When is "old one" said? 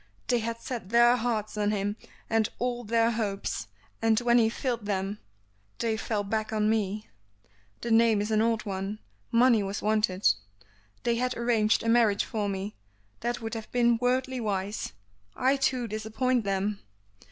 8.41-8.97